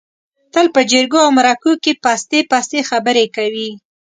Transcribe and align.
تل 0.53 0.65
په 0.75 0.81
جرگو 0.91 1.19
او 1.25 1.29
مرکو 1.37 1.71
کې 1.83 1.93
پستې 2.03 2.39
پستې 2.51 2.79
خبرې 2.89 3.25
کوي. 3.35 3.69